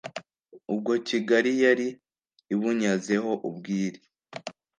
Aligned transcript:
ubwo 0.73 0.91
kigari 1.07 1.51
yari 1.63 1.87
ibunyazeho 2.53 3.31
ubwiri, 3.47 3.99